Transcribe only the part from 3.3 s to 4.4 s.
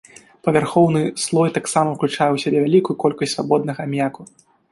свабоднага аміяку.